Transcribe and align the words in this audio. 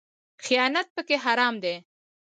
خیانت 0.43 0.87
پکې 0.95 1.15
حرام 1.23 1.55
دی 1.63 1.75